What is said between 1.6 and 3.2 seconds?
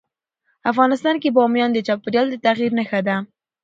د چاپېریال د تغیر نښه ده.